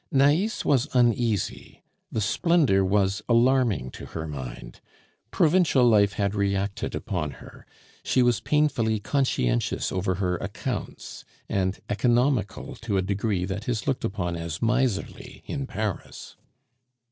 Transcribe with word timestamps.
Nais 0.11 0.65
was 0.65 0.87
uneasy. 0.95 1.83
The 2.11 2.21
splendor 2.21 2.83
was 2.83 3.21
alarming 3.29 3.91
to 3.91 4.07
her 4.07 4.25
mind. 4.27 4.81
Provincial 5.29 5.85
life 5.85 6.13
had 6.13 6.33
reacted 6.33 6.95
upon 6.95 7.33
her; 7.33 7.67
she 8.01 8.23
was 8.23 8.39
painfully 8.39 8.99
conscientious 8.99 9.91
over 9.91 10.15
her 10.15 10.37
accounts, 10.37 11.23
and 11.47 11.79
economical 11.87 12.73
to 12.77 12.97
a 12.97 13.03
degree 13.03 13.45
that 13.45 13.69
is 13.69 13.85
looked 13.85 14.03
upon 14.03 14.35
as 14.35 14.59
miserly 14.59 15.43
in 15.45 15.67
Paris. 15.67 16.35